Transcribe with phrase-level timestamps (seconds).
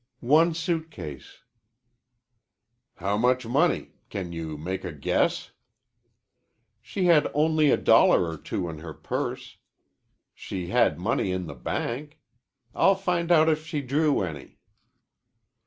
[0.19, 1.43] "One suitcase."
[2.95, 3.91] "How much money?
[4.09, 5.51] Can you make a guess?"
[6.81, 9.57] "She had only a dollar or two in her purse.
[10.33, 12.17] She had money in the bank.
[12.73, 14.57] I'll find out if she drew any."